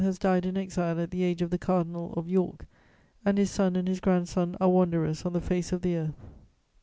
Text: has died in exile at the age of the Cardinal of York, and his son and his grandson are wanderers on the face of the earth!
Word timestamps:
has 0.03 0.17
died 0.17 0.47
in 0.47 0.57
exile 0.57 0.99
at 0.99 1.11
the 1.11 1.21
age 1.21 1.43
of 1.43 1.51
the 1.51 1.59
Cardinal 1.59 2.11
of 2.17 2.27
York, 2.27 2.65
and 3.23 3.37
his 3.37 3.51
son 3.51 3.75
and 3.75 3.87
his 3.87 3.99
grandson 3.99 4.57
are 4.59 4.67
wanderers 4.69 5.27
on 5.27 5.33
the 5.33 5.39
face 5.39 5.71
of 5.71 5.83
the 5.83 5.95
earth! 5.95 6.25